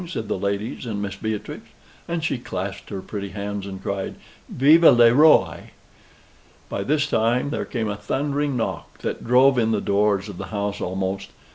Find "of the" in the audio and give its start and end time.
10.27-10.47